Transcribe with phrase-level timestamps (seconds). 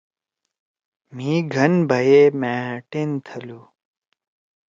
[1.15, 2.55] مھی گھن بھئی ئے مھأ
[2.89, 3.61] ٹین تھلُو۔